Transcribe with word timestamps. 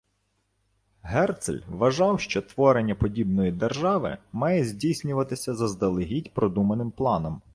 Герцль 1.03 1.59
вважав, 1.67 2.19
що 2.21 2.41
творення 2.41 2.95
подібної 2.95 3.51
держави 3.51 4.17
має 4.31 4.63
здійснюватися 4.63 5.53
за 5.53 5.57
заздалегідь 5.67 6.33
продуманим 6.33 6.91
планом. 6.91 7.41